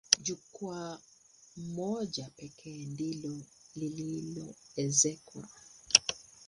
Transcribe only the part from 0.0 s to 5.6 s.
Jukwaa moja pekee ndilo lililoezekwa.